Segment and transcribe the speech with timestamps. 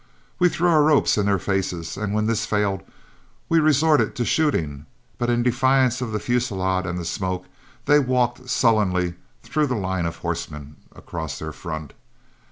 [0.39, 2.81] We threw our ropes in their faces, and when this failed,
[3.49, 4.87] we resorted to shooting;
[5.19, 7.45] but in defiance of the fusillade and the smoke
[7.85, 11.93] they walked sullenly through the line of horsemen across their front.